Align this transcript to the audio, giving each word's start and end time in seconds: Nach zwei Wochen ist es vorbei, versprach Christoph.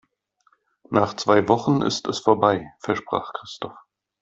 Nach 0.89 1.13
zwei 1.13 1.47
Wochen 1.47 1.83
ist 1.83 2.07
es 2.07 2.17
vorbei, 2.17 2.71
versprach 2.79 3.33
Christoph. 3.33 3.77